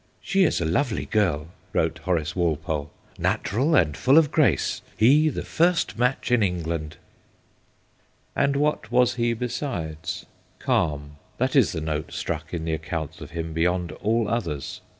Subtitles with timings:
[0.19, 5.43] She is a lovely girl/ wrote Horace Walpole, 'natural and full of grace; he, the
[5.43, 6.97] first match in England.'
[8.35, 10.25] And what was he besides?
[10.57, 14.81] Calm that is the note struck in the accounts of him beyond all others.